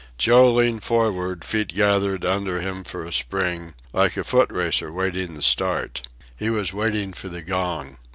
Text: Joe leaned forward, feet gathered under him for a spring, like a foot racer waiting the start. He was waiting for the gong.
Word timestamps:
Joe 0.17 0.51
leaned 0.51 0.81
forward, 0.83 1.45
feet 1.45 1.67
gathered 1.75 2.25
under 2.25 2.59
him 2.59 2.83
for 2.83 3.05
a 3.05 3.13
spring, 3.13 3.75
like 3.93 4.17
a 4.17 4.23
foot 4.23 4.49
racer 4.49 4.91
waiting 4.91 5.35
the 5.35 5.43
start. 5.43 6.01
He 6.35 6.49
was 6.49 6.73
waiting 6.73 7.13
for 7.13 7.29
the 7.29 7.43
gong. 7.43 7.99